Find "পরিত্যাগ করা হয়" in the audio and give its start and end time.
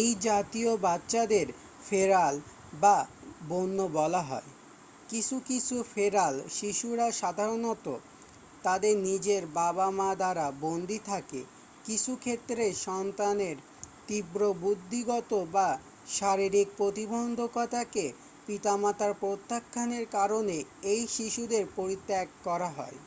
21.76-22.98